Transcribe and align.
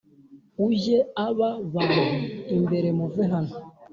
ujye 0.65 0.97
aba 1.25 1.49
bantu 1.73 2.05
imbere 2.55 2.87
muve 2.97 3.23
hano, 3.33 3.53